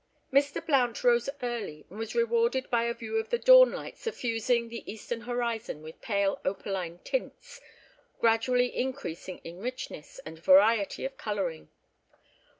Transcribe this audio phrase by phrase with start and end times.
[0.33, 0.65] Mr.
[0.65, 5.21] Blount rose early and was rewarded by a view of the dawnlight suffusing the eastern
[5.21, 7.61] horizon with pale opaline tints,
[8.19, 11.69] gradually increasing in richness and variety of colouring.